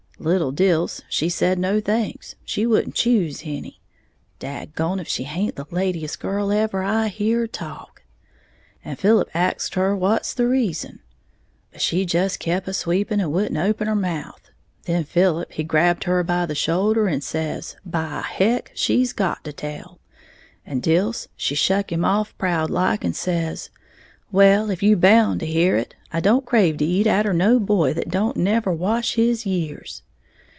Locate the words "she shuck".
21.35-21.91